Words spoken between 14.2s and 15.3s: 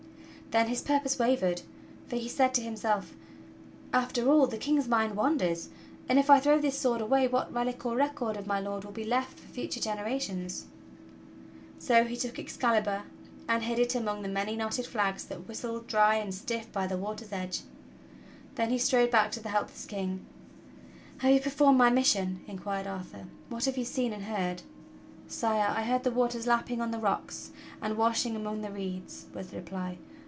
the many knotted flags